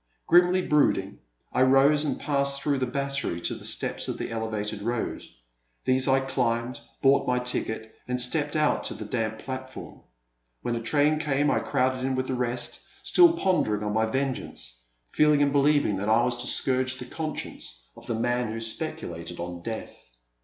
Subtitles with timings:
[0.25, 1.19] Grimly brooding,
[1.53, 5.21] I rose and passed through the Battery to the steps of the Elevated Road.
[5.85, 10.01] These I climbed, bought my ticket, and stepped out to the damp platform.
[10.63, 14.09] When a train came I crowded in with the rest, still pondering on my n
[14.09, 14.55] A Pleasant Evening.
[14.55, 14.81] 341 vengeance,
[15.13, 19.39] feeling and believing that I was to scourge the conscience of the man who speculated
[19.39, 20.09] on death.